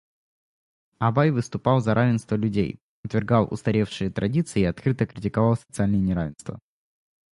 [0.97, 6.57] Абай выступал за равенство людей, отвергал устаревшие традиции и открыто критиковал социальные неравенства.